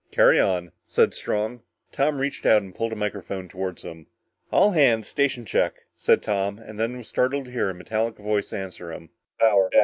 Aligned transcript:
"Carry 0.09 0.39
on," 0.39 0.71
said 0.87 1.13
Strong. 1.13 1.61
Tom 1.91 2.17
reached 2.17 2.43
out 2.43 2.63
and 2.63 2.73
pulled 2.73 2.91
a 2.91 2.95
microphone 2.95 3.47
toward 3.47 3.79
him. 3.81 4.07
"All 4.51 4.71
hands! 4.71 5.07
Station 5.07 5.45
check!" 5.45 5.75
said 5.93 6.23
Tom, 6.23 6.57
and 6.57 6.79
then 6.79 6.97
was 6.97 7.07
startled 7.07 7.45
to 7.45 7.51
hear 7.51 7.69
a 7.69 7.75
metallic 7.75 8.17
voice 8.17 8.51
answer 8.51 8.91
him. 8.91 9.11